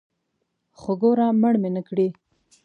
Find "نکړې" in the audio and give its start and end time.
1.77-2.07